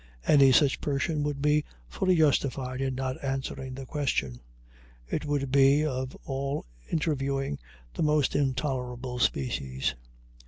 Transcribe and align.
Any 0.25 0.51
such 0.51 0.81
person 0.81 1.21
would 1.21 1.43
be 1.43 1.63
fully 1.87 2.15
justified 2.15 2.81
in 2.81 2.95
not 2.95 3.23
answering 3.23 3.75
the 3.75 3.85
question. 3.85 4.39
It 5.07 5.25
would 5.25 5.51
be, 5.51 5.85
of 5.85 6.17
all 6.25 6.65
interviewing, 6.91 7.59
the 7.93 8.01
most 8.01 8.35
intolerable 8.35 9.19
species. 9.19 9.93